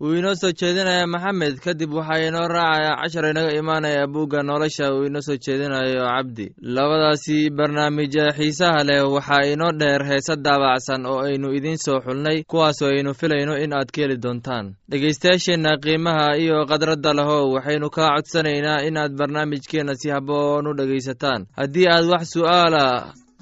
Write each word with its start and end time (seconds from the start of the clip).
wuu 0.00 0.14
inoo 0.18 0.34
soo 0.34 0.52
jeedinaya 0.52 1.06
maxamed 1.06 1.58
kadib 1.64 1.92
waxaa 1.98 2.22
inoo 2.28 2.48
raacaya 2.48 2.92
cashar 3.02 3.26
inaga 3.30 3.52
imaanaya 3.60 4.06
buugga 4.06 4.42
nolosha 4.42 4.94
uu 4.94 5.04
inoo 5.08 5.20
soo 5.26 5.36
jeedinayo 5.44 6.02
cabdi. 6.06 6.46
Labadaasi 6.62 7.50
barnaamij 7.50 8.14
xiisaha 8.36 8.84
leh 8.88 9.02
waxaa 9.14 9.44
inoo 9.52 9.72
dheer 9.80 10.02
heese 10.08 10.36
daabacsan 10.44 11.06
oo 11.06 11.18
aynu 11.26 11.48
idiin 11.58 11.76
soo 11.84 11.98
xulnay 12.00 12.42
kuwaasoo 12.50 12.88
aynu 12.94 13.14
filayno 13.14 13.54
in 13.64 13.72
aad 13.74 13.90
ka 13.94 14.00
heli 14.02 14.16
doontaan. 14.22 14.74
Dhegaystayaasheenna 14.90 15.76
qiimaha 15.82 16.36
iyo 16.38 16.66
khadradda 16.70 17.12
lehow 17.18 17.52
waxaynu 17.54 17.90
kaa 17.90 18.10
codsanaynaa 18.16 18.82
inaad 18.88 19.12
barnaamijkeenna 19.18 19.94
si 20.00 20.08
habboon 20.14 20.66
u 20.70 20.74
dhegaysataan. 20.78 21.46
Haddii 21.58 21.88
aad 21.90 22.04
wax 22.12 22.24
su'aala 22.34 22.84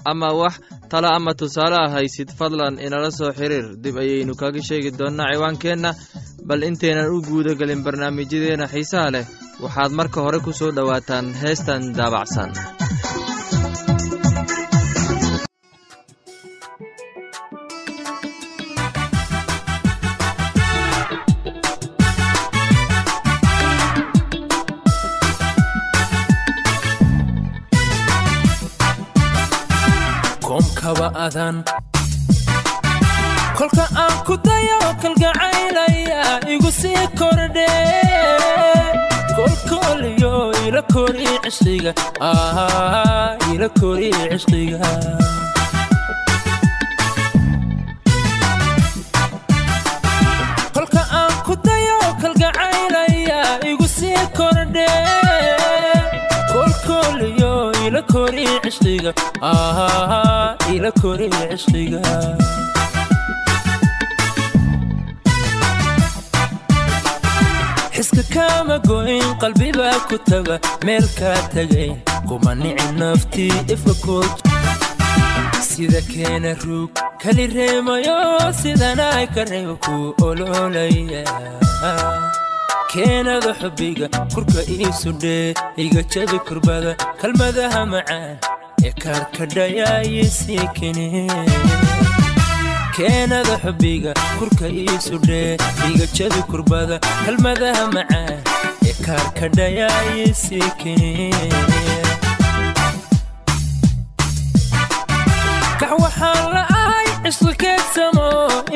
ama 0.05 0.29
wax 0.41 0.55
talo 0.91 1.09
ama 1.09 1.35
tusaale 1.35 1.77
ah 1.85 1.91
haysid 1.97 2.31
fadlan 2.39 2.79
inala 2.87 3.11
soo 3.11 3.33
xiriir. 3.39 3.67
Dib 3.83 3.97
ayaynu 4.03 4.35
kaga 4.35 4.61
sheegi 4.69 4.91
doonnaa 4.99 5.33
ciwaankeenna 5.33 5.91
bal 6.49 6.63
intaynan 6.63 7.11
u 7.15 7.23
guuda 7.29 7.55
gelin 7.61 7.83
barnaamijyadeenna 7.87 8.67
xiisaha 8.73 9.11
leh. 9.15 9.27
Waxaad 9.63 9.93
marka 9.99 10.21
hore 10.21 10.39
ku 10.45 10.53
soo 10.53 10.71
dhowaataan 10.77 11.27
heestan 11.43 11.83
daabacsan 11.99 12.51
kolka 33.59 33.85
aan 34.03 34.17
ku 34.27 34.35
dayo 34.47 34.79
kalgacaylaya 35.03 36.23
igu 36.55 36.71
sii 36.81 37.07
kordhe. 37.19 37.69
Kolkooliyo 39.37 40.33
ila 40.67 40.83
kori 40.93 41.27
cishqiga 41.45 41.93
xiska 67.97 68.23
kaama 68.35 68.77
goyn 68.89 69.25
qalbibaa 69.43 69.97
ku 70.09 70.17
taga 70.31 70.57
meel 70.87 71.07
kaa 71.19 71.39
tagay. 71.55 71.91
Kuma 72.29 72.53
nici 72.63 72.89
naftii 73.01 73.55
ifka 73.75 73.95
kood 74.05 74.31
sida 75.69 76.01
keena 76.11 76.53
ruug 76.65 76.91
kali 77.23 77.45
reemayo 77.55 78.17
sidanay 78.61 79.25
ka 79.35 79.43
reeba 79.51 79.75
ku 79.85 79.95
ololaya 80.27 81.23
keenada 82.97 83.53
xubbiga 83.61 84.07
kurka 84.35 84.61
iisudhee 84.75 85.55
iga 85.85 86.03
jabi 86.13 86.39
kurbada 86.49 86.93
kalmadaha 87.21 87.83
macaan 87.93 88.37
ee 88.87 88.93
kaarkadhayaayisii 89.05 90.67
kene 90.79 91.07
keenada 92.97 93.55
xubbiga 93.65 94.13
kurka 94.39 94.67
iisudhee 94.83 95.53
iga 95.91 96.07
jabi 96.19 96.41
kurbada 96.53 96.97
kalmadaha 97.25 97.85
macaan 97.97 98.39
ee 98.89 98.95
kaarkadhayaayisii 99.07 100.69
kene 100.83 101.13
kax 105.81 105.93
waxaan 106.05 106.43
la 106.55 106.63
ahay 106.81 107.07
cisqi 107.25 107.53
keedsamo 107.65 108.29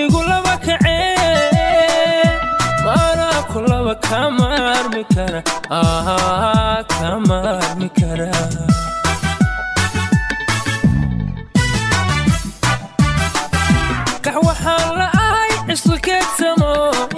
igu 0.05 0.21
laba 0.31 0.55
kacee 0.67 1.00
kama 4.11 4.47
armi 4.79 5.05
kara? 5.15 5.41
Kama 6.99 7.37
armi 7.63 7.89
kara? 7.99 8.31
Kax 14.25 14.37
waxaan 14.47 14.89
la 15.01 15.07
ahay 15.25 15.51
cisqi 15.69 15.97
keedsamo 16.07 16.73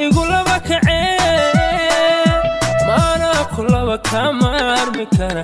igu 0.04 0.22
laba 0.32 0.56
kacee 0.68 1.18
maanaa 2.86 3.42
ku 3.54 3.60
laba 3.72 3.96
kama 4.10 4.48
armi 4.80 5.04
kara? 5.16 5.42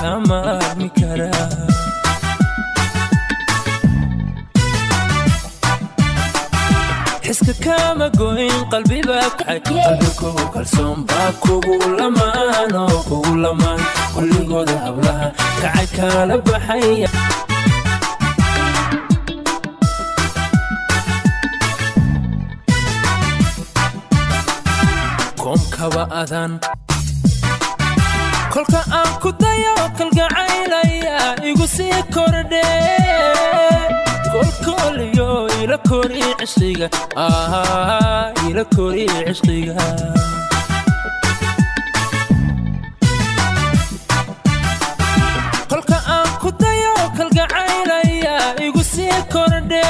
Kama 0.00 0.38
armi 0.66 0.88
kara 1.00 1.30
xiska 7.30 7.52
kaama 7.64 8.06
goyn 8.20 8.54
qalbibaa 8.72 9.26
kacay 9.38 9.60
qalbikogu 9.66 10.44
kalsoon 10.54 10.98
baa 11.08 11.30
kugu 11.44 11.74
lamaan 11.98 12.72
oo 12.84 12.98
kugu 13.08 13.32
lamaan 13.44 13.80
kulligooda 14.14 14.76
hablaha 14.86 15.26
kacay 15.62 15.86
kaala 15.96 16.34
baxaya 16.46 17.08
koomkaba 25.42 26.02
adan 26.20 26.52
kolka 28.52 28.80
aan 28.98 29.10
ku 29.22 29.30
dayo 29.42 29.74
kalgacaylaya 29.98 31.18
igu 31.50 31.66
sii 31.76 32.00
kordhe 32.14 32.66
kolkooliyo 34.32 35.28
ila 35.62 35.76
kori 35.88 36.22
cishqiga 36.38 36.88
ila 38.48 38.64
kori 38.76 39.04
cishqiga 39.26 39.74
kolka 45.70 45.98
aan 46.14 46.28
ku 46.42 46.50
dayo 46.62 46.92
kalgacaylaya 47.16 48.36
igu 48.66 48.82
sii 48.92 49.18
kordhe 49.32 49.84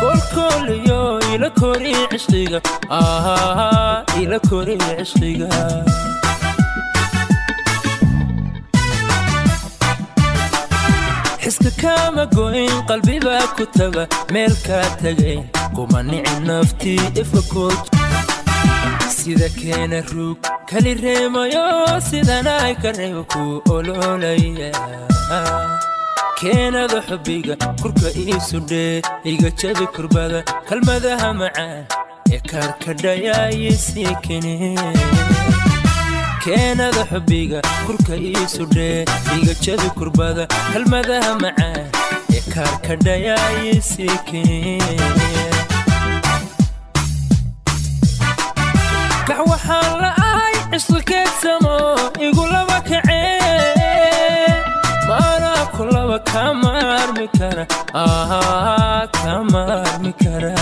kolkooliyo 0.00 1.00
ila 1.34 1.48
kori 1.60 1.92
cishqiga 2.12 2.58
ila 4.22 4.38
kori 4.48 4.74
cishqiga 4.98 5.48
xiska 11.42 11.70
kaama 11.82 12.24
goyn 12.36 12.72
qalbibaa 12.88 13.44
ku 13.56 13.64
taga 13.78 14.04
meel 14.34 14.54
kaa 14.66 14.86
tagay 15.02 15.38
kuma 15.76 16.00
nici 16.10 16.34
naftii 16.48 17.00
ifka 17.22 17.42
kood 17.52 17.80
sida 19.16 19.48
keena 19.58 20.00
ruug 20.10 20.38
kali 20.70 20.92
reemayo 21.02 21.64
sidanay 22.08 22.72
ka 22.82 22.90
reeba 22.98 23.22
ku 23.32 23.42
ololaya 23.74 24.70
keenada 26.40 26.98
xubbiga 27.08 27.54
kurka 27.82 28.08
iisudhee 28.22 29.02
iga 29.32 29.50
jabi 29.60 29.86
kurbada 29.96 30.40
kalmadaha 30.68 31.28
macaan 31.40 31.84
ee 32.34 32.40
kaarkadhayaayisii 32.50 34.14
kene 34.26 34.54
keenada 36.44 37.02
xubbiga 37.10 37.60
kurka 37.86 38.14
iisudhee 38.28 39.04
iga 39.38 39.54
jabi 39.64 39.88
kurbada 39.98 40.44
kalmadaha 40.72 41.32
macaan 41.42 41.86
ee 42.36 42.42
kaarkadhayaayisii 42.54 44.16
kene 44.28 44.78
kax 49.28 49.40
waxaan 49.50 49.90
la 50.02 50.10
ahay 50.28 50.54
cisqi 50.72 51.00
keedsamo 51.10 51.76
igu 52.28 52.44
laba 52.54 52.78
kacee 52.88 54.48
maanaa 55.08 55.62
ku 55.76 55.82
laba 55.94 56.18
kama 56.32 56.72
armi 57.02 57.26
kara 57.38 57.64
kama 59.22 59.62
armi 59.90 60.12
kara 60.22 60.54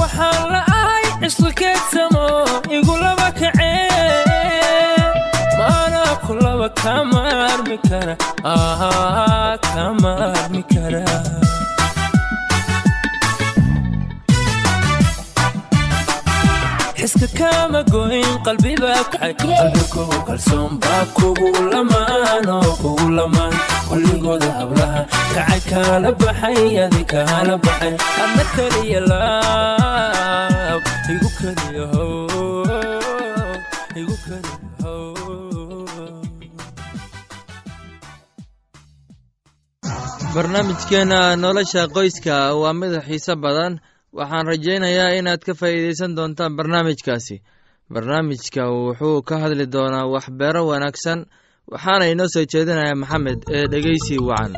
waxaan 0.00 0.42
la'ahay 0.54 1.04
cisqi 1.22 1.50
keedsamo 1.60 2.24
igulaba 2.76 3.28
kacee 3.40 3.88
maanaa 5.58 6.14
kulaba 6.26 6.68
kama 6.82 7.20
armi 7.52 7.76
kara 7.88 8.14
xiska 17.02 17.26
kama 17.38 17.80
goyn 17.92 18.30
qalbibaa 18.46 19.02
kacay 19.12 19.32
qalbi 19.42 19.82
kugu 19.94 20.18
kalsoon 20.28 20.70
baa 20.82 21.04
kugu 21.16 21.48
lamaan 21.72 22.46
oo 22.56 22.70
kugu 22.82 23.06
lamaan 23.18 23.54
kulligooda 23.88 24.50
hablaha 24.58 25.00
kacay 25.34 25.60
kaala 25.70 26.10
baxay 26.20 26.60
adi 26.84 27.02
kaala 27.12 27.54
baxay. 27.64 27.94
Adna 28.22 28.44
keliya 28.54 29.00
laab 29.10 30.82
igu 31.14 31.28
keliya 31.38 31.84
how 31.94 32.10
barnaamijkeena 40.34 41.18
nolosha 41.42 41.82
qoyska 41.94 42.34
waa 42.62 42.72
mid 42.80 42.92
xiise 43.06 43.34
badan 43.44 43.72
waxaan 44.18 44.46
rajaynayaa 44.52 45.16
inaad 45.20 45.42
ka 45.46 45.52
faa'iidaysan 45.60 46.16
doontaan 46.16 46.56
barnaamijkaasi. 46.58 47.36
Barnaamijka 47.92 48.62
wuxuu 48.74 49.18
ka 49.28 49.34
hadli 49.42 49.66
doonaa 49.74 50.10
waxbeero 50.14 50.60
wanaagsan 50.70 51.20
waxaana 51.72 52.04
inoo 52.12 52.28
soo 52.34 52.44
jeedinaya 52.52 52.94
maxamed 53.02 53.40
ee 53.56 53.64
dhegeysi 53.72 54.14
wacan 54.28 54.52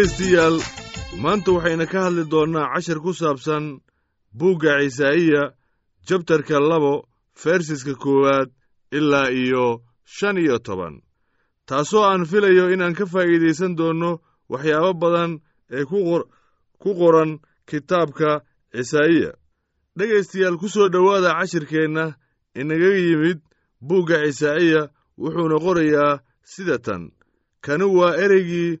dhegaystayaal 0.00 0.56
maanta 1.22 1.52
waxayna 1.52 1.86
ka 1.92 1.98
hadli 2.04 2.24
doonnaa 2.32 2.72
cashar 2.74 2.98
ku 3.04 3.12
saabsan 3.12 3.64
buugga 4.38 4.72
cisaa'iya 4.80 5.42
jabtarka 6.08 6.56
labo 6.70 6.94
fersiska 7.42 7.94
koowaad 8.02 8.48
ilaa 8.96 9.28
iyo 9.30 9.82
shan 10.04 10.36
iyo 10.38 10.58
toban. 10.58 10.94
Taasoo 11.68 12.04
aan 12.04 12.24
filayo 12.30 12.72
inaan 12.72 12.94
ka 12.98 13.04
faa'iidaysan 13.12 13.76
doonno 13.76 14.10
waxyaabo 14.52 14.92
badan 15.02 15.32
ee 15.76 15.84
ku 15.84 16.90
qoran 17.00 17.30
kitaabka 17.68 18.30
cisaa'iya 18.72 19.30
dhegaystayaal 19.98 20.56
ku 20.60 20.68
soo 20.68 20.88
dhowaada 20.88 21.36
cashirkeenna 21.38 22.04
inaga 22.60 22.90
yimid 23.04 23.40
buugga 23.88 24.16
cisaa'iya 24.24 24.82
wuxuuna 25.20 25.56
qorayaa 25.64 26.20
sida 26.52 26.78
tan. 26.86 27.02
Kani 27.64 27.84
waa 27.84 28.16
ereygii 28.24 28.80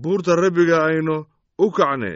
buurta 0.00 0.32
rabbiga 0.42 0.76
aynu 0.88 1.16
u 1.64 1.66
kacne 1.76 2.12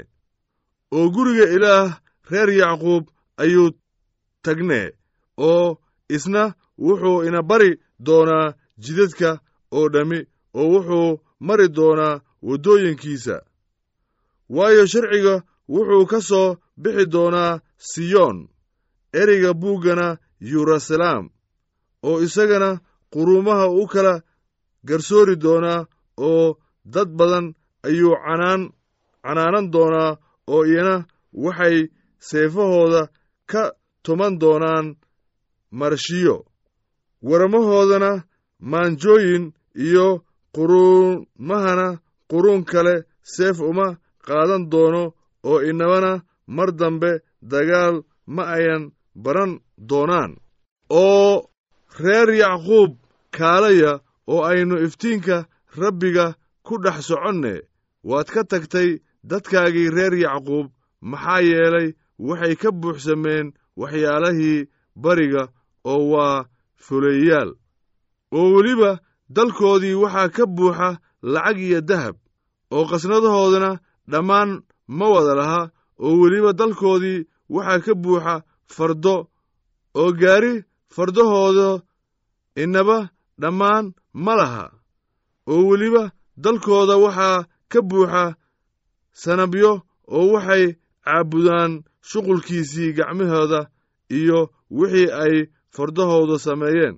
oo 0.97 1.07
guriga 1.15 1.47
ilaah 1.57 1.89
reer 2.31 2.51
yacquub 2.61 3.05
ayuu 3.43 3.71
tagnee 4.45 4.87
oo 5.49 5.79
isna 6.17 6.43
wuxuu 6.85 7.25
ina 7.29 7.41
bari 7.51 7.71
doonaa 8.07 8.55
jidadka 8.85 9.31
oo 9.77 9.87
dhammi 9.95 10.19
oo 10.59 10.67
wuxuu 10.73 11.21
mari 11.47 11.67
doonaa 11.77 12.21
waddooyinkiisa. 12.49 13.37
Waayo 14.57 14.87
sharciga 14.93 15.35
wuxuu 15.75 16.05
ka 16.11 16.19
soo 16.29 16.49
bixi 16.83 17.05
doonaa 17.15 17.61
siyoon 17.89 18.39
ereyga 19.21 19.51
buuggana 19.61 20.07
yeruusalaam 20.51 21.25
oo 22.09 22.17
isagana 22.27 22.71
quruumaha 23.13 23.67
u 23.81 23.87
kala 23.93 24.15
garsoori 24.89 25.37
doonaa 25.45 25.87
oo 26.29 26.57
dad 26.95 27.09
badan 27.19 27.47
ayuu 27.87 28.15
canaan 28.25 28.63
canaanan 29.25 29.67
doonaa 29.75 30.11
oo 30.55 30.63
iyana 30.71 30.95
waxay 31.45 31.77
seefahooda 32.29 33.03
ka 33.51 33.63
tuman 34.05 34.35
doonaan 34.43 34.87
marshiyo 35.79 36.37
warmahoodana 37.29 38.11
maanjooyin 38.71 39.45
iyo 39.87 40.07
quruumahana 40.55 41.99
quruun 42.31 42.65
kale 42.65 42.95
seef 43.23 43.61
uma 43.61 43.97
qaadan 44.27 44.71
doono 44.73 45.03
oo 45.51 45.59
inabana 45.71 46.13
mar 46.57 46.71
dambe 46.81 47.11
dagaal 47.43 47.97
ma 48.35 48.43
ayan 48.57 48.85
baran 49.25 49.53
doonaan. 49.91 50.33
Oo 50.91 51.51
reer 52.03 52.29
yacquub 52.43 52.91
kaalaya 53.37 53.93
oo 54.33 54.43
aynu 54.51 54.77
iftiinka 54.87 55.37
rabbiga 55.81 56.27
ku 56.67 56.75
dhex 56.85 56.99
soconne 57.09 57.55
waad 58.09 58.29
ka 58.35 58.43
tagtay 58.51 58.91
dadkaagii 59.31 59.91
reer 59.97 60.15
yacquub 60.25 60.67
maxaa 61.11 61.41
yeelay 61.49 61.89
waxay 62.27 62.55
ka 62.63 62.69
buuxsameen 62.81 63.47
waxyaalahii 63.81 64.59
bariga 65.03 65.43
oo 65.93 66.03
waa 66.13 66.47
fuleeyaal. 66.85 67.51
Oo 68.37 68.49
weliba 68.55 68.91
dalkoodii 69.37 69.95
waxaa 70.03 70.29
ka 70.37 70.45
buuxa 70.57 70.89
lacag 71.33 71.59
iyo 71.67 71.81
dahab 71.91 72.17
oo 72.75 72.85
qasnadahoodana 72.91 73.71
dhammaan 74.11 74.51
ma 74.99 75.07
wada 75.15 75.33
laha 75.41 75.63
oo 76.05 76.15
weliba 76.23 76.51
dalkoodii 76.61 77.27
waxaa 77.55 77.81
ka 77.85 77.93
buuxa 78.03 78.35
fardo 78.75 79.17
oo 80.01 80.11
gaari 80.21 80.53
fardahooda 80.95 81.69
inaba 82.63 82.99
dhammaan 83.41 83.85
ma 84.25 84.33
laha. 84.41 84.65
Oo 85.51 85.63
weliba 85.71 86.03
dalkooda 86.45 86.95
waxaa 87.05 87.45
ka 87.73 87.81
buuxa 87.89 88.25
sanabyo 89.23 89.71
oo 90.17 90.27
waxay 90.35 90.65
caabudaan 91.05 91.73
shuqulkiisii 92.09 92.91
gacmahooda 92.97 93.61
iyo 94.19 94.39
wixii 94.71 95.11
ay 95.25 95.35
fardahooda 95.75 96.39
sameeyeen. 96.39 96.97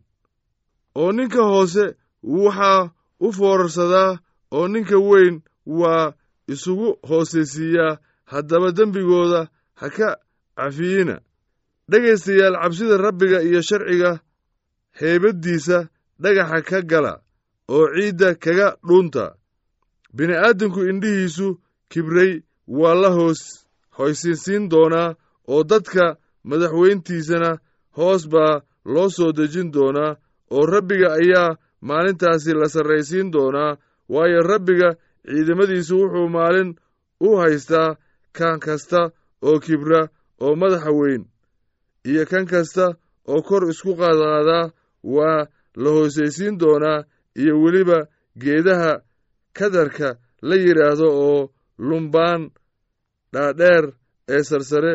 Oo 1.01 1.13
ninka 1.13 1.43
hoose 1.51 1.85
waxaa 2.23 2.91
u 3.21 3.33
foorarsadaa 3.37 4.19
oo 4.57 4.67
ninka 4.69 4.97
weyn 5.09 5.37
waa 5.67 6.13
isugu 6.53 6.89
hoosaysiiyaa 7.09 7.99
haddaba 8.31 8.69
dembigooda 8.77 9.41
ha 9.81 9.87
ka 9.97 10.09
cafiyina 10.57 11.17
dhegaystayaal 11.91 12.57
cabsida 12.63 12.97
rabbiga 12.97 13.39
iyo 13.49 13.61
sharciga 13.69 14.21
heybaddiisa 15.01 15.89
dhagaxa 16.23 16.61
ka 16.69 16.79
gala 16.91 17.13
oo 17.69 17.87
ciidda 17.95 18.35
kaga 18.35 18.77
dhuunta 18.87 19.25
bini'aadamku 20.17 20.81
indhihiisu 20.91 21.49
kibray 21.91 22.43
waa 22.67 22.95
la 22.95 23.11
hoos 23.17 23.41
hoysinsiin 23.99 24.71
doonaa 24.71 25.15
oo 25.49 25.63
dadka 25.71 26.17
madaxweyntiisana 26.49 27.51
hoos 27.97 28.23
baa 28.33 28.61
loo 28.85 29.09
soo 29.17 29.33
dejin 29.33 29.73
doonaa 29.73 30.17
oo 30.51 30.67
rabbiga 30.67 31.09
ayaa 31.21 31.57
maalintaasi 31.81 32.53
la 32.61 32.69
sarraysiin 32.69 33.33
doonaa 33.33 33.77
waayo 34.09 34.41
rabbiga 34.43 34.89
ciidamadiisu 35.29 35.95
wuxuu 36.01 36.29
maalin 36.29 36.71
u 37.21 37.37
haystaa 37.37 37.97
kan 38.33 38.61
kasta 38.61 39.11
oo 39.43 39.59
kibra 39.61 40.09
oo 40.41 40.55
madaxa 40.57 40.91
weyn 41.01 41.23
iyo 42.11 42.25
kan 42.31 42.47
kasta 42.47 42.85
oo 43.33 43.43
kor 43.43 43.63
isku 43.71 43.93
qaadqaadaa 44.01 44.71
waa 45.15 45.47
la 45.83 45.91
hoosaysiin 45.97 46.59
doonaa 46.61 47.05
iyo 47.41 47.55
weliba 47.63 47.99
geedaha 48.43 48.93
kadarka 49.59 50.09
la 50.49 50.55
yidhaahdo 50.65 51.07
oo 51.29 51.41
lumbaan 51.89 52.43
dhaadheer 53.33 53.85
ee 54.35 54.43
sarsare 54.49 54.95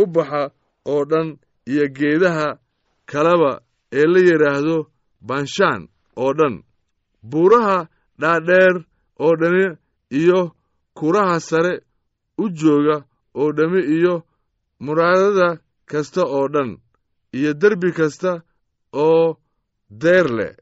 u 0.00 0.02
baxa 0.14 0.42
oo 0.92 1.02
dhan 1.10 1.28
iyo 1.72 1.84
geedaha 1.98 2.48
kaleba 3.10 3.52
ee 3.98 4.06
la 4.12 4.20
yidhaahdo 4.28 4.76
banshaan 5.28 5.82
oo 6.24 6.32
dhan. 6.38 6.54
Buuraha 7.30 7.78
dhaadheer 8.22 8.74
oo 9.24 9.34
dhami 9.40 9.66
iyo 10.20 10.40
kuraha 10.98 11.36
sare 11.48 11.74
u 12.42 12.44
jooga 12.60 12.96
oo 13.40 13.48
dhammi 13.56 13.80
iyo 13.96 14.14
muraadada 14.84 15.48
kasta 15.90 16.22
oo 16.38 16.46
dhan 16.54 16.70
iyo 17.38 17.50
derbi 17.60 17.90
kasta 17.98 18.32
oo 19.04 19.36
deer 20.02 20.26
leh. 20.38 20.54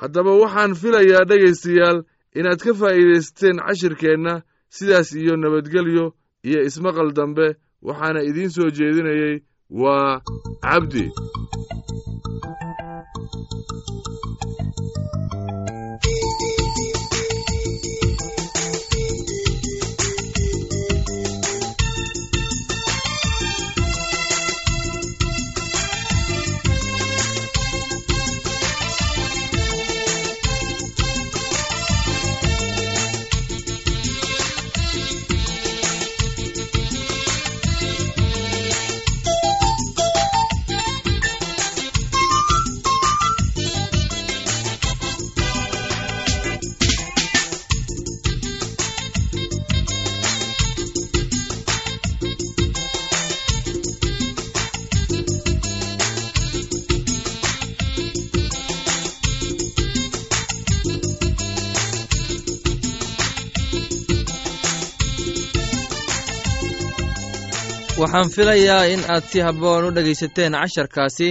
Haddaba 0.00 0.32
waxaan 0.42 0.72
filayaa 0.80 1.24
dhegaystayaal 1.30 1.98
inaad 2.34 2.60
ka 2.64 2.72
faa'iidaysateen 2.80 3.56
cashirkeenna 3.66 4.34
sidaas 4.76 5.08
iyo 5.22 5.34
nabadgelyo 5.36 6.06
iyo 6.48 6.60
ismaqal 6.68 7.10
dambe 7.18 7.46
waxaana 7.86 8.20
idiin 8.28 8.50
soo 8.56 8.70
jeedinayey 8.76 9.36
waa 9.80 10.20
cabdi 10.64 11.04
waxaan 68.12 68.30
filayaa 68.34 68.84
in 68.92 69.00
aad 69.14 69.24
si 69.30 69.40
habboon 69.40 69.84
u 69.84 69.90
dhegaysateen 69.96 70.52
casharkaasi. 70.52 71.28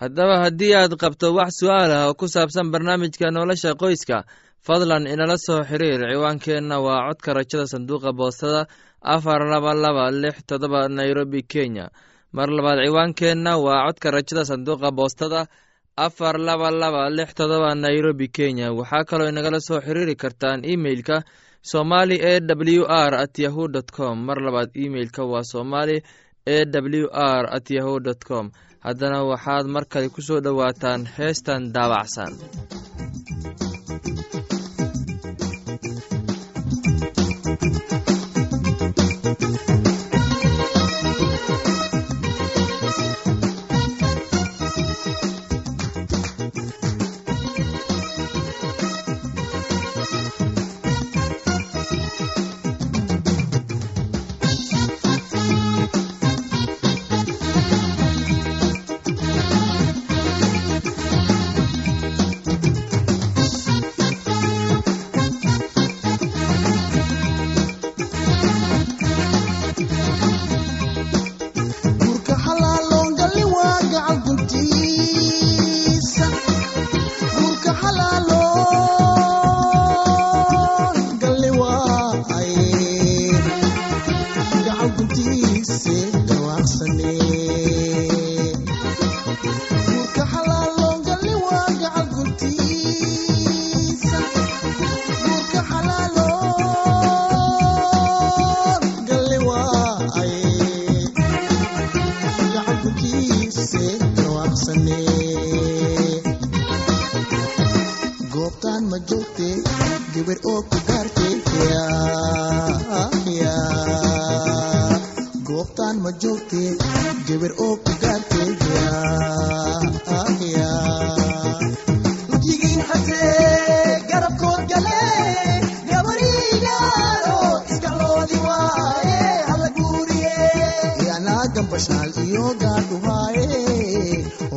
Haddaba 0.00 0.36
haddii 0.44 0.74
aad 0.74 0.92
qabto 1.02 1.34
wax 1.38 1.50
su'aal 1.60 1.90
ah 1.92 2.06
oo 2.08 2.14
ku 2.14 2.26
saabsan 2.28 2.70
barnaamijka 2.72 3.30
nolosha 3.30 3.74
qoyska 3.82 4.24
fadlan 4.66 5.06
inala 5.06 5.36
soo 5.46 5.62
xiriir. 5.68 6.00
Ciwaankeenna 6.12 6.76
waa 6.86 7.06
codka 7.08 7.30
rajada 7.34 7.66
sanduuqa 7.72 8.10
boostada 8.12 8.66
afar 9.14 9.40
laba 9.52 9.72
laba 9.74 10.10
lix 10.10 10.36
todoba 10.48 10.88
nairobi 10.88 11.42
kenya. 11.42 11.86
Mar 12.32 12.48
labaad 12.56 12.78
ciwaankeenna 12.86 13.52
waa 13.64 13.86
codka 13.86 14.10
rajada 14.10 14.44
sanduuqa 14.50 14.90
boostada 14.98 15.46
afar 15.96 16.38
laba 16.38 16.70
laba 16.70 17.10
lix 17.10 17.34
todoba 17.34 17.74
nairobi 17.74 18.28
kenya. 18.28 18.72
Waxaa 18.78 19.04
kaloo 19.04 19.28
inagala 19.28 19.60
soo 19.60 19.80
xiriiri 19.80 20.14
kartaan 20.16 20.64
imeilka 20.64 21.22
somali 21.62 22.16
e 22.18 22.40
w 22.40 22.84
r 22.88 23.14
at 23.14 23.38
yahu 23.38 23.68
dt 23.68 23.90
com. 23.96 24.18
Mar 24.26 24.38
labaad 24.42 24.70
imeilka 24.74 25.22
waa 25.24 25.42
somali 25.42 26.02
e 26.46 26.64
w 26.66 27.08
r 27.12 27.44
at 27.56 27.70
yahu 27.70 28.00
dt 28.00 28.24
com. 28.24 28.50
Haddana 28.84 29.22
waxaad 29.30 29.66
mar 29.66 29.84
kale 29.86 30.08
ku 30.08 30.20
soo 30.22 30.40
dhowaataan 30.40 31.06
heestan 31.16 31.72
daabacsan 31.74 32.32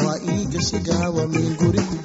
waa 0.04 0.18
ii 0.34 0.44
gashigaawa 0.54 1.24
min 1.34 1.50
guri 1.60 1.82
ku 1.90 1.96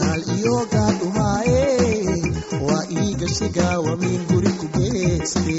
anaa 0.00 0.16
gambashaal 0.16 0.22
iyo 0.38 0.66
gaadhumaaye 0.72 1.66
waa 2.66 2.84
ii 2.90 3.14
gashiga 3.14 3.80
wamiin 3.80 4.22
guri 4.30 4.52
ku 4.58 4.66
geeste 4.76 5.58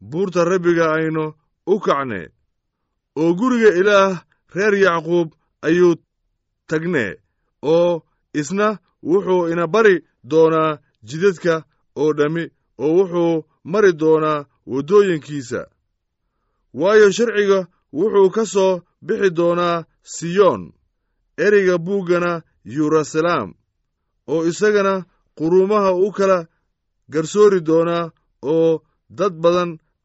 buurta 0.00 0.44
rabbiga 0.44 0.86
aynu 0.96 1.24
u 1.66 1.74
kacne 1.80 2.20
oo 3.20 3.34
guriga 3.38 3.70
ilaah 3.80 4.12
reer 4.54 4.74
yacquub 4.84 5.28
ayuu 5.66 5.94
tagnee 6.68 7.12
oo 7.62 8.02
isna 8.40 8.78
wuxuu 9.02 9.48
ina 9.52 9.66
bari 9.74 9.94
doonaa 10.30 10.78
jidadka 11.08 11.54
oo 12.00 12.12
dhammi 12.18 12.44
oo 12.84 12.92
wuxuu 12.98 13.44
mari 13.64 13.92
doonaa 14.00 14.44
waddooyinkiisa. 14.72 15.60
Waayo 16.80 17.10
sharciga 17.16 17.58
wuxuu 17.98 18.30
ka 18.34 18.42
soo 18.54 18.80
bixi 19.06 19.30
doonaa 19.38 19.84
siyoon 20.14 20.62
ereyga 21.44 21.76
buuggana 21.86 22.32
yeruusalaam 22.74 23.50
oo 24.32 24.42
isagana 24.50 24.94
quruumaha 25.38 25.90
u 26.06 26.08
kala 26.16 26.38
garsoori 27.12 27.60
doonaa 27.68 28.10
oo 28.52 28.82
dad 29.18 29.34
badan 29.42 29.70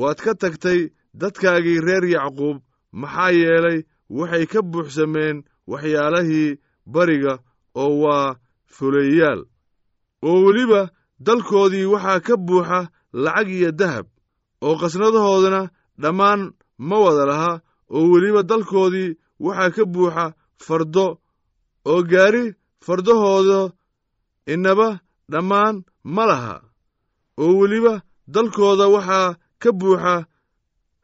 waad 0.00 0.18
ka 0.24 0.32
tagtay 0.42 0.80
dadkaagii 1.20 1.80
reer 1.86 2.04
yacquub 2.14 2.56
maxaa 3.00 3.30
yeelay 3.40 3.78
waxay 4.18 4.44
ka 4.52 4.60
buuxsameen 4.72 5.36
waxyaalahii 5.70 6.58
bariga 6.94 7.34
oo 7.82 7.92
waa 8.02 8.36
fuleeyaal. 8.74 9.40
Oo 10.28 10.38
weliba 10.44 10.80
dalkoodii 11.26 11.86
waxaa 11.92 12.20
ka 12.26 12.34
buuxa 12.46 12.80
lacag 13.24 13.48
iyo 13.58 13.70
dahab 13.80 14.06
oo 14.66 14.74
qasnadahoodana 14.80 15.62
dhammaan 16.02 16.40
ma 16.88 16.96
wada 17.04 17.24
laha. 17.30 17.52
Oo 17.94 18.06
weliba 18.12 18.40
dalkoodii 18.50 19.10
waxaa 19.44 19.70
ka 19.76 19.82
buuxa 19.94 20.24
fardo 20.66 21.06
oo 21.90 22.00
gaari 22.10 22.44
fardahooda 22.86 23.60
inaba 24.52 24.88
dhammaan 25.32 25.76
ma 26.14 26.24
laha. 26.30 26.54
Oo 27.42 27.52
weliba 27.60 27.94
dalkooda 28.34 28.86
waxaa 28.94 29.36
ka 29.62 29.70
buuxa 29.78 30.14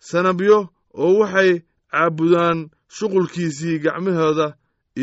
sanabyo 0.09 0.59
oo 1.03 1.13
waxay 1.21 1.51
caabudaan 1.91 2.59
shuqulkiisii 2.97 3.77
gacmahooda 3.85 4.47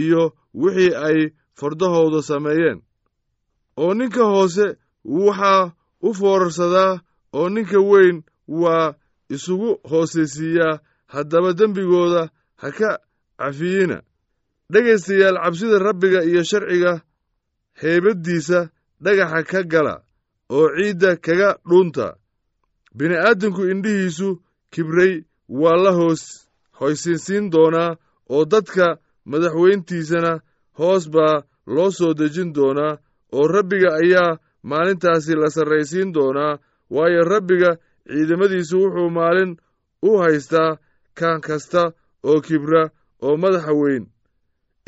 iyo 0.01 0.21
wixii 0.61 0.93
ay 1.07 1.19
fardahooda 1.59 2.21
sameeyeen. 2.29 2.79
Oo 3.81 3.93
ninka 3.93 4.23
hoose 4.31 4.65
waxaa 5.05 5.71
u 6.01 6.13
foorarsadaa 6.19 6.93
oo 7.37 7.49
ninka 7.49 7.79
weyn 7.91 8.17
waa 8.61 8.93
isugu 9.35 9.69
hoosaysiiyaa 9.89 10.79
haddaba 11.13 11.53
dembigooda 11.59 12.29
ha 12.61 12.67
ka 12.77 12.89
cafiyina 13.39 13.97
dhegaystayaal 14.71 15.37
cabsida 15.43 15.77
rabbiga 15.79 16.19
iyo 16.29 16.43
sharciga 16.49 17.01
heybaddiisa 17.81 18.69
dhagaxa 19.03 19.43
ka 19.51 19.59
gala 19.71 19.95
oo 20.49 20.67
ciidda 20.77 21.15
kaga 21.25 21.49
dhuunta 21.69 22.05
bini'aadamku 22.99 23.61
indhihiisu 23.71 24.29
kibray 24.73 25.13
waa 25.61 25.77
la 25.83 25.91
hoos 25.99 26.23
hoysinsiin 26.79 27.45
doonaa 27.53 27.91
oo 28.35 28.43
dadka 28.51 28.85
madaxweyntiisana 29.31 30.33
hoos 30.79 31.03
baa 31.15 31.35
loo 31.75 31.91
soo 31.97 32.13
dejin 32.19 32.49
doonaa 32.57 32.93
oo 33.37 33.47
rabbiga 33.55 33.89
ayaa 34.01 34.37
maalintaasi 34.69 35.33
la 35.41 35.49
sarraysiin 35.55 36.13
doonaa 36.13 36.59
waayo 36.95 37.21
rabbiga 37.33 37.71
ciidamadiisu 38.11 38.75
wuxuu 38.83 39.09
maalin 39.17 39.51
u 40.07 40.17
haystaa 40.21 40.71
kan 41.19 41.41
kasta 41.47 41.83
oo 42.29 42.39
kibra 42.47 42.83
oo 43.25 43.35
madaxa 43.43 43.73
weyn 43.81 44.05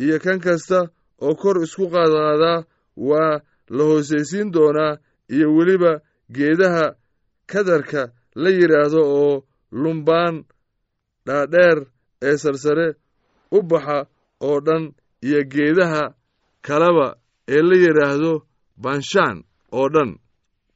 iyo 0.03 0.17
kan 0.23 0.39
kasta 0.45 0.79
oo 1.25 1.33
kor 1.41 1.55
isku 1.63 1.85
qaadqaadaa 1.93 2.59
waa 3.09 3.33
la 3.75 3.83
hoosaysiin 3.89 4.47
doonaa 4.55 4.93
iyo 5.35 5.47
weliba 5.57 5.91
geedaha 6.35 6.85
kadarka 7.51 8.01
la 8.41 8.49
yidhaahdo 8.59 9.01
oo 9.21 9.35
lumbaan 9.81 10.35
dhaadheer 11.27 11.77
ee 12.27 12.35
sarsare 12.43 12.87
u 13.57 13.59
baxa 13.69 13.97
oo 14.47 14.57
dhan 14.67 14.83
iyo 15.27 15.39
geedaha 15.53 16.03
kaleba 16.67 17.07
ee 17.55 17.61
la 17.69 17.75
yidhaahdo 17.83 18.31
banshaan 18.83 19.37
oo 19.79 19.87
dhan. 19.93 20.11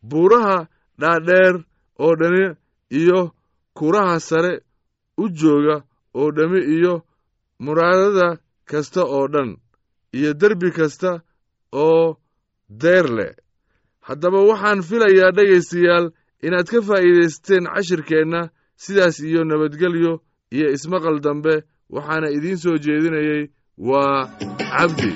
Buuraha 0.10 0.58
dhaadheer 1.02 1.56
oo 2.06 2.14
dhani 2.20 2.46
iyo 3.00 3.20
kuraha 3.78 4.20
sare 4.30 4.54
u 5.24 5.26
jooga 5.40 5.78
oo 6.20 6.30
dhami 6.38 6.60
iyo 6.76 6.94
muraadada 7.66 8.28
kasta 8.70 9.02
oo 9.18 9.28
dhan 9.34 9.50
iyo 10.18 10.32
derbi 10.42 10.70
kasta 10.78 11.12
oo 11.84 12.18
deer 12.82 13.08
leh. 13.18 13.34
Haddaba 14.08 14.40
waxaan 14.50 14.80
filayaa 14.88 15.32
dhegaystayaal 15.38 16.06
inaad 16.48 16.68
ka 16.72 16.80
faa'iidaysteen 16.88 17.66
cashirkeenna 17.76 18.42
sidaas 18.84 19.18
iyo 19.30 19.42
nabadgelyo 19.50 20.14
iyo 20.56 20.68
ismaqal 20.76 21.18
dambe 21.26 21.54
waxaana 21.96 22.28
idiin 22.38 22.58
soo 22.64 22.78
jeedinayey 22.86 23.44
waa 23.90 24.20
cabdi 24.76 25.10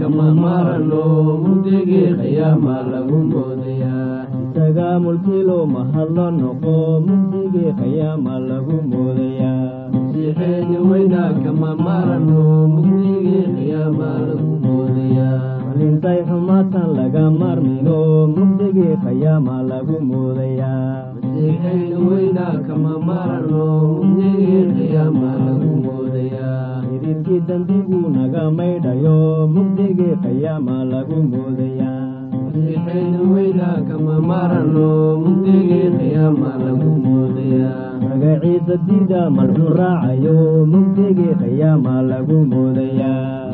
kama 0.00 0.26
marano 0.42 1.02
mugdigii 1.44 2.14
qiyaama 2.20 2.76
lagu 2.92 3.18
moodayaa 3.32 4.26
isaga 4.42 4.88
mulkilo 5.04 5.58
mahadlo 5.74 6.26
noqo 6.40 6.74
mugdigii 7.06 7.72
qiyaama 7.80 8.34
lagu 8.48 8.76
moodayaa 8.90 9.90
masiixeena 9.92 10.78
weynaa 10.90 11.32
kama 11.44 11.70
marano 11.84 12.42
mugdigii 12.74 13.44
qiyaama 13.56 14.08
lagu 14.26 14.50
moodayaa 14.64 15.38
malintay 15.66 16.18
xumaatan 16.28 16.88
laga 16.98 17.24
marmino 17.40 17.98
mugdigii 18.36 18.96
qiyaama 19.04 19.56
lagu 19.70 19.96
moodayaa 20.10 21.14
masiixeena 21.22 21.96
weynaa 22.08 22.56
kama 22.68 22.92
marano 23.08 23.64
mugdigii 24.00 24.64
qiyaama 24.76 25.30
lagu 25.46 25.70
moodayaa 25.84 26.79
idilkii 27.10 27.40
dambigu 27.48 27.98
naga 28.14 28.42
maydhayo 28.56 29.16
mugdigii 29.54 30.14
qiyaama 30.22 30.76
lagu 30.90 31.18
moodayaa 31.30 32.02
masiixeena 32.32 33.20
weynaa 33.32 33.78
kama 33.88 34.14
marano 34.30 34.88
mugdigii 35.24 35.88
qiyaama 35.98 36.50
lagu 36.64 36.90
moodayaa 37.04 37.88
magaciisa 38.02 38.76
diida 38.86 39.20
malxun 39.36 39.72
raacayo 39.80 40.36
mugdigii 40.72 41.34
qiyaama 41.42 41.94
lagu 42.10 42.38
moodayaa 42.52 43.50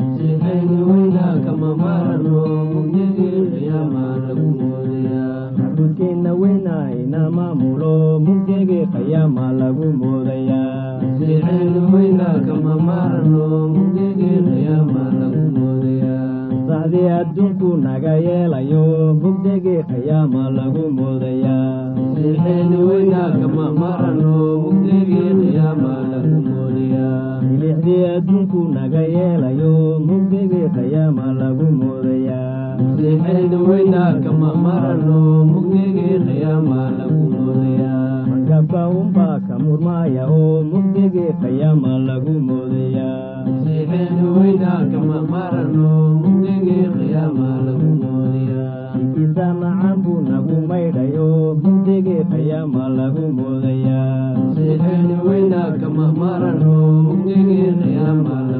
moodayaa 58.17 58.56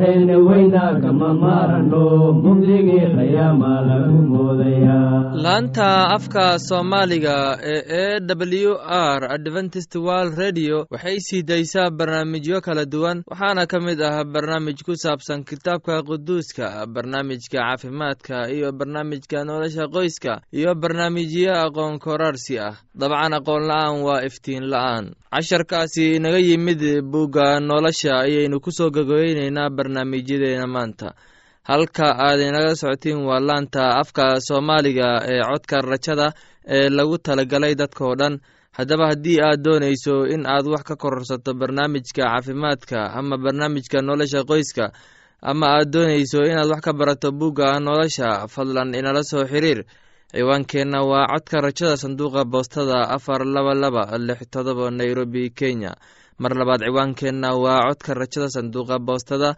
masiixeena 0.00 0.38
weynaa 0.38 1.00
kama 1.00 1.28
marano 1.34 2.32
mugdigii 2.32 3.06
qiyaama 3.16 3.70
lagu 3.88 4.18
moodayaa 4.32 5.32
laanta 5.44 5.88
afka 6.16 6.58
soomaaliga 6.58 7.58
ee 7.62 8.18
e 8.18 8.20
w 8.66 8.74
r 8.88 9.32
adventist 9.36 9.94
world 9.94 10.38
radio 10.38 10.86
waxay 10.90 11.18
sii 11.20 11.42
daysaa 11.42 11.90
barnaamijyo 11.90 12.60
kala 12.60 12.84
duwan 12.84 13.22
waxaana 13.30 13.66
ka 13.66 13.80
mid 13.80 14.00
ah 14.02 14.24
barnaamij 14.24 14.82
ku 14.86 14.96
saabsan 14.96 15.44
kitaabka 15.44 16.02
quduuska 16.02 16.86
barnaamijka 16.86 17.58
caafimaadka 17.58 18.50
iyo 18.50 18.72
barnaamijka 18.72 19.44
nolosha 19.44 19.88
qoyska 19.88 20.40
iyo 20.52 20.74
barnaamijyo 20.74 21.52
aqoon 21.64 21.98
koraarsi 21.98 22.58
ah 22.58 22.74
dabcan 22.94 23.32
aqoon 23.38 23.62
la'aan 23.68 24.02
waa 24.06 24.22
iftiin 24.28 24.64
la'aan 24.72 25.06
casharkaasi 25.34 26.16
inaga 26.16 26.38
yimid 26.38 26.82
bugga 27.12 27.60
nolosha 27.60 28.12
ayaynu 28.24 28.60
ku 28.60 28.70
soo 28.72 28.90
gogoyneynaa 28.90 29.70
barnaamijyadeena 29.94 30.66
maanta. 30.66 31.14
Halka 31.62 32.14
aad 32.18 32.40
inaga 32.40 32.74
socotiin 32.76 33.24
waa 33.26 33.40
laanta 33.40 33.96
afka 34.00 34.40
soomaaliga 34.40 35.22
ee 35.28 35.42
codka 35.42 35.80
rajada 35.82 36.32
ee 36.66 36.88
lagu 36.88 37.18
talagalay 37.18 37.74
dadkao 37.74 38.14
dhan. 38.16 38.40
Haddaba 38.72 39.06
haddii 39.10 39.38
aad 39.42 39.62
doonayso 39.64 40.26
in 40.26 40.46
aad 40.46 40.66
wax 40.66 40.82
ka 40.82 40.96
kororsato 40.96 41.54
barnaamijka 41.54 42.22
caafimaadka 42.22 43.12
ama 43.18 43.36
barnaamijka 43.38 44.02
nolosha 44.02 44.44
qoyska 44.44 44.92
ama 45.42 45.66
aad 45.76 45.90
doonayso 45.92 46.38
inaad 46.44 46.70
wax 46.70 46.80
ka 46.80 46.92
barato 46.92 47.32
bugga 47.32 47.80
nolosha 47.80 48.48
fadlan 48.48 48.94
inala 48.94 49.22
soo 49.22 49.44
xiriir. 49.44 49.84
Ciwaankeenna 50.32 51.02
waa 51.02 51.26
codka 51.26 51.60
rajada 51.60 51.96
sanduuqa 51.96 52.44
boostada 52.44 53.08
afar 53.10 53.44
laba 53.44 53.74
laba 53.74 54.18
lix 54.18 54.40
todoba 54.50 54.90
nairobi 54.90 55.50
kenya 55.50 55.92
mar 56.42 56.52
labaad 56.60 56.80
ciwaankeenna 56.86 57.50
waa 57.64 57.82
codka 57.88 58.14
rajada 58.14 58.48
sanduuqa 58.54 58.96
boostada 59.06 59.50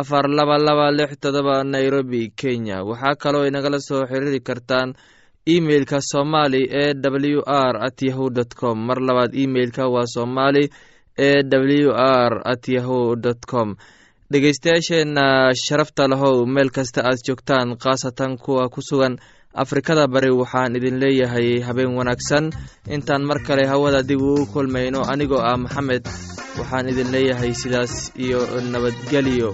afar 0.00 0.26
laba 0.38 0.56
laba 0.66 0.86
lix 0.98 1.10
todoba 1.22 1.54
nairobi 1.64 2.22
kenya. 2.40 2.82
Waxaa 2.88 3.14
kaloo 3.22 3.46
inagala 3.48 3.78
soo 3.88 4.02
xiriiri 4.10 4.40
kartaan 4.48 4.94
emeilka 5.54 5.98
somali 6.12 6.62
e 6.82 6.84
w 7.34 7.40
r 7.46 7.74
at 7.86 7.98
yahu 8.08 8.30
dt 8.36 8.54
com. 8.60 8.76
Mar 8.86 8.98
labaad 9.08 9.32
emeilka 9.42 9.84
waa 9.94 10.06
somali 10.16 10.64
e 11.16 11.30
w 11.50 11.90
r 11.94 12.32
at 12.52 12.64
yahu 12.68 13.16
dt 13.24 13.46
com. 13.50 13.76
Dhegeystayaasheenna 14.30 15.54
sharafta 15.64 16.08
lahow 16.08 16.46
meel 16.46 16.70
kasta 16.76 17.00
aad 17.04 17.18
joogtaan 17.26 17.76
khaasatan 17.82 18.38
kuwa 18.38 18.68
ku 18.68 18.80
sugan 18.82 19.18
afrikada 19.62 20.04
bari 20.14 20.30
waxaan 20.40 20.76
idin 20.78 20.96
leeyahay 21.02 21.48
habeen 21.66 21.92
wanaagsan. 21.98 22.44
Intaan 22.96 23.22
mar 23.28 23.38
kale 23.46 23.64
hawada 23.72 24.02
dib 24.08 24.20
ugu 24.20 24.46
kulmayno 24.52 25.00
anigoo 25.12 25.42
ah 25.50 25.56
maxamed 25.64 26.04
waxaan 26.58 26.88
idin 26.92 27.08
leeyahay 27.14 27.52
sidaas 27.62 27.94
iyo 28.24 28.40
nabadgelyo 28.72 29.50